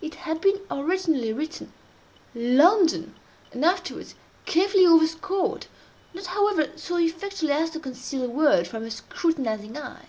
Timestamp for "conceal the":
7.80-8.28